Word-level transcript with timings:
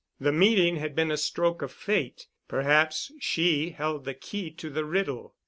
The 0.19 0.31
meeting 0.31 0.77
had 0.77 0.95
been 0.95 1.11
a 1.11 1.15
stroke 1.15 1.61
of 1.61 1.71
Fate. 1.71 2.25
Perhaps 2.47 3.11
she 3.19 3.69
held 3.69 4.03
the 4.03 4.15
key 4.15 4.49
to 4.49 4.71
the 4.71 4.83
riddle. 4.83 5.35